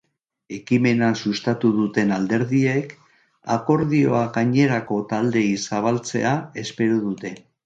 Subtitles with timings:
[0.55, 2.95] Ekimena sustatu duten alderdiek
[3.57, 6.35] akordioa gainerako taldeei zabaltzea
[6.65, 7.37] espero dute.